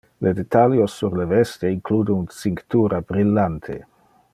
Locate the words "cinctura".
2.39-3.01